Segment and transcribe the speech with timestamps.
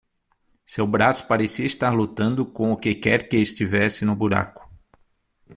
[0.65, 4.67] Seu braço parecia estar lutando com o que quer que estivesse no buraco.